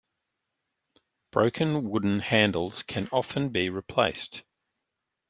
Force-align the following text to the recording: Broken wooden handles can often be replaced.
Broken 1.29 1.83
wooden 1.87 2.21
handles 2.21 2.81
can 2.81 3.07
often 3.11 3.49
be 3.49 3.69
replaced. 3.69 4.41